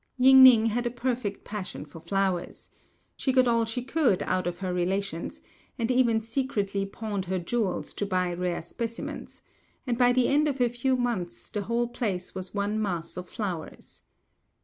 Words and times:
Ying 0.17 0.41
ning 0.41 0.65
had 0.65 0.87
a 0.87 0.89
perfect 0.89 1.43
passion 1.43 1.85
for 1.85 1.99
flowers. 1.99 2.71
She 3.15 3.31
got 3.31 3.47
all 3.47 3.65
she 3.65 3.83
could 3.83 4.23
out 4.23 4.47
of 4.47 4.57
her 4.57 4.73
relations, 4.73 5.41
and 5.77 5.91
even 5.91 6.19
secretly 6.19 6.87
pawned 6.87 7.25
her 7.25 7.37
jewels 7.37 7.93
to 7.93 8.07
buy 8.07 8.33
rare 8.33 8.63
specimens; 8.63 9.43
and 9.85 9.99
by 9.99 10.11
the 10.11 10.27
end 10.27 10.47
of 10.47 10.59
a 10.59 10.69
few 10.69 10.97
months 10.97 11.51
the 11.51 11.61
whole 11.61 11.87
place 11.87 12.33
was 12.33 12.51
one 12.51 12.81
mass 12.81 13.15
of 13.15 13.29
flowers. 13.29 14.01